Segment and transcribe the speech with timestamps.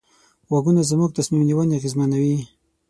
[0.51, 2.37] غږونه زموږ تصمیم نیونه اغېزمنوي.